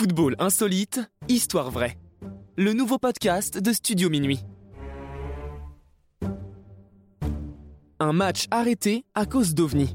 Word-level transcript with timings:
Football 0.00 0.34
insolite, 0.38 0.98
histoire 1.28 1.70
vraie. 1.70 1.98
Le 2.56 2.72
nouveau 2.72 2.96
podcast 2.96 3.58
de 3.58 3.70
Studio 3.70 4.08
Minuit. 4.08 4.40
Un 7.98 8.14
match 8.14 8.46
arrêté 8.50 9.04
à 9.14 9.26
cause 9.26 9.54
d'OVNI. 9.54 9.94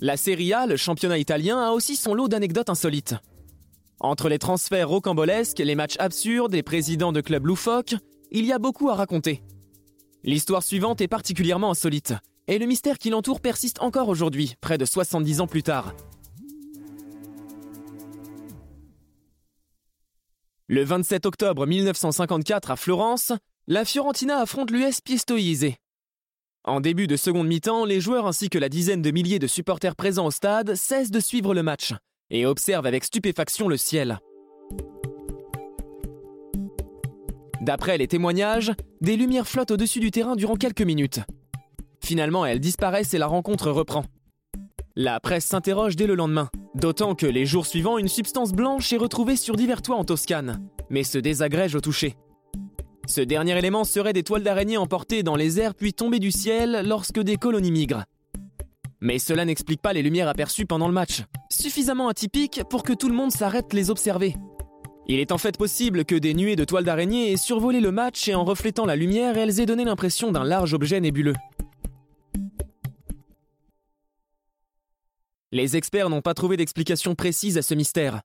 La 0.00 0.16
Serie 0.16 0.52
A, 0.52 0.66
le 0.66 0.76
championnat 0.76 1.18
italien, 1.18 1.60
a 1.60 1.70
aussi 1.70 1.94
son 1.94 2.14
lot 2.14 2.26
d'anecdotes 2.26 2.68
insolites. 2.68 3.14
Entre 4.00 4.28
les 4.28 4.40
transferts 4.40 4.88
rocambolesques, 4.88 5.60
les 5.60 5.76
matchs 5.76 5.94
absurdes 6.00 6.56
et 6.56 6.64
présidents 6.64 7.12
de 7.12 7.20
clubs 7.20 7.46
loufoques, 7.46 7.94
il 8.32 8.44
y 8.44 8.52
a 8.52 8.58
beaucoup 8.58 8.90
à 8.90 8.96
raconter. 8.96 9.44
L'histoire 10.24 10.64
suivante 10.64 11.00
est 11.00 11.06
particulièrement 11.06 11.70
insolite, 11.70 12.14
et 12.48 12.58
le 12.58 12.66
mystère 12.66 12.98
qui 12.98 13.10
l'entoure 13.10 13.40
persiste 13.40 13.80
encore 13.80 14.08
aujourd'hui, 14.08 14.54
près 14.60 14.78
de 14.78 14.84
70 14.84 15.40
ans 15.40 15.46
plus 15.46 15.62
tard. 15.62 15.94
Le 20.68 20.82
27 20.82 21.26
octobre 21.26 21.64
1954 21.66 22.72
à 22.72 22.76
Florence, 22.76 23.32
la 23.68 23.84
Fiorentina 23.84 24.38
affronte 24.38 24.70
l'US 24.70 25.00
Pistoiese. 25.00 25.74
En 26.64 26.80
début 26.80 27.06
de 27.06 27.16
seconde 27.16 27.46
mi-temps, 27.46 27.84
les 27.84 28.00
joueurs 28.00 28.26
ainsi 28.26 28.48
que 28.48 28.58
la 28.58 28.68
dizaine 28.68 29.00
de 29.00 29.12
milliers 29.12 29.38
de 29.38 29.46
supporters 29.46 29.94
présents 29.94 30.26
au 30.26 30.32
stade 30.32 30.74
cessent 30.74 31.12
de 31.12 31.20
suivre 31.20 31.54
le 31.54 31.62
match 31.62 31.94
et 32.30 32.46
observent 32.46 32.86
avec 32.86 33.04
stupéfaction 33.04 33.68
le 33.68 33.76
ciel. 33.76 34.18
D'après 37.60 37.98
les 37.98 38.08
témoignages, 38.08 38.72
des 39.00 39.16
lumières 39.16 39.46
flottent 39.46 39.70
au-dessus 39.70 40.00
du 40.00 40.10
terrain 40.10 40.34
durant 40.34 40.56
quelques 40.56 40.82
minutes. 40.82 41.20
Finalement, 42.06 42.46
elles 42.46 42.60
disparaissent 42.60 43.14
et 43.14 43.18
la 43.18 43.26
rencontre 43.26 43.72
reprend. 43.72 44.04
La 44.94 45.18
presse 45.18 45.44
s'interroge 45.44 45.96
dès 45.96 46.06
le 46.06 46.14
lendemain, 46.14 46.50
d'autant 46.76 47.16
que 47.16 47.26
les 47.26 47.46
jours 47.46 47.66
suivants, 47.66 47.98
une 47.98 48.06
substance 48.06 48.52
blanche 48.52 48.92
est 48.92 48.96
retrouvée 48.96 49.34
sur 49.34 49.56
divers 49.56 49.82
toits 49.82 49.96
en 49.96 50.04
Toscane, 50.04 50.64
mais 50.88 51.02
se 51.02 51.18
désagrège 51.18 51.74
au 51.74 51.80
toucher. 51.80 52.14
Ce 53.08 53.20
dernier 53.20 53.58
élément 53.58 53.82
serait 53.82 54.12
des 54.12 54.22
toiles 54.22 54.44
d'araignée 54.44 54.76
emportées 54.76 55.24
dans 55.24 55.34
les 55.34 55.58
airs 55.58 55.74
puis 55.74 55.94
tombées 55.94 56.20
du 56.20 56.30
ciel 56.30 56.82
lorsque 56.86 57.18
des 57.18 57.38
colonies 57.38 57.72
migrent. 57.72 58.04
Mais 59.00 59.18
cela 59.18 59.44
n'explique 59.44 59.82
pas 59.82 59.92
les 59.92 60.02
lumières 60.02 60.28
aperçues 60.28 60.64
pendant 60.64 60.86
le 60.86 60.94
match, 60.94 61.24
suffisamment 61.50 62.06
atypiques 62.06 62.62
pour 62.70 62.84
que 62.84 62.92
tout 62.92 63.08
le 63.08 63.16
monde 63.16 63.32
s'arrête 63.32 63.72
les 63.72 63.90
observer. 63.90 64.36
Il 65.08 65.18
est 65.18 65.32
en 65.32 65.38
fait 65.38 65.58
possible 65.58 66.04
que 66.04 66.14
des 66.14 66.34
nuées 66.34 66.54
de 66.54 66.64
toiles 66.64 66.84
d'araignée 66.84 67.32
aient 67.32 67.36
survolé 67.36 67.80
le 67.80 67.90
match 67.90 68.28
et 68.28 68.36
en 68.36 68.44
reflétant 68.44 68.86
la 68.86 68.94
lumière, 68.94 69.36
elles 69.36 69.58
aient 69.58 69.66
donné 69.66 69.84
l'impression 69.84 70.30
d'un 70.30 70.44
large 70.44 70.72
objet 70.72 71.00
nébuleux. 71.00 71.34
Les 75.52 75.76
experts 75.76 76.10
n'ont 76.10 76.22
pas 76.22 76.34
trouvé 76.34 76.56
d'explication 76.56 77.14
précise 77.14 77.56
à 77.56 77.62
ce 77.62 77.74
mystère. 77.74 78.22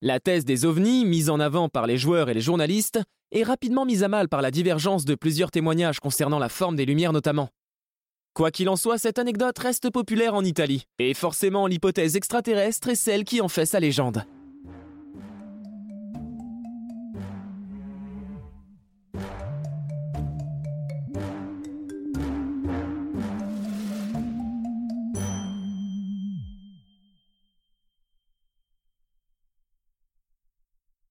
La 0.00 0.18
thèse 0.18 0.46
des 0.46 0.64
ovnis, 0.64 1.04
mise 1.04 1.28
en 1.28 1.40
avant 1.40 1.68
par 1.68 1.86
les 1.86 1.98
joueurs 1.98 2.30
et 2.30 2.34
les 2.34 2.40
journalistes, 2.40 3.00
est 3.32 3.42
rapidement 3.42 3.84
mise 3.84 4.02
à 4.02 4.08
mal 4.08 4.28
par 4.28 4.40
la 4.40 4.50
divergence 4.50 5.04
de 5.04 5.14
plusieurs 5.14 5.50
témoignages 5.50 6.00
concernant 6.00 6.38
la 6.38 6.48
forme 6.48 6.76
des 6.76 6.86
lumières 6.86 7.12
notamment. 7.12 7.50
Quoi 8.32 8.50
qu'il 8.50 8.68
en 8.70 8.76
soit, 8.76 8.96
cette 8.96 9.18
anecdote 9.18 9.58
reste 9.58 9.90
populaire 9.90 10.34
en 10.34 10.44
Italie, 10.44 10.84
et 10.98 11.12
forcément 11.12 11.66
l'hypothèse 11.66 12.16
extraterrestre 12.16 12.88
est 12.88 12.94
celle 12.94 13.24
qui 13.24 13.40
en 13.40 13.48
fait 13.48 13.66
sa 13.66 13.80
légende. 13.80 14.24